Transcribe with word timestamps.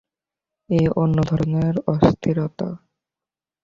এ 0.69 0.81
অন্য 0.95 1.17
ধরনের 1.23 1.75
অস্থিরতা। 1.87 2.69